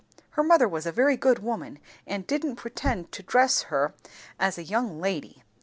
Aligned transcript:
Her 0.31 0.41
mother 0.41 0.67
was 0.67 0.87
a 0.87 0.91
very 0.91 1.15
good 1.15 1.37
woman, 1.43 1.77
and 2.07 2.25
didn't 2.25 2.55
pretend 2.55 3.11
to 3.11 3.21
dress 3.21 3.61
her 3.69 3.93
as 4.39 4.57
a 4.57 4.63
young 4.63 4.99
lady. 4.99 5.43